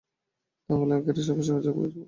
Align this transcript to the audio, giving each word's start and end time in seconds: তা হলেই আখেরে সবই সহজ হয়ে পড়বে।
তা 0.69 0.79
হলেই 0.79 0.97
আখেরে 0.99 1.21
সবই 1.27 1.43
সহজ 1.47 1.63
হয়ে 1.65 1.75
পড়বে। 1.77 1.99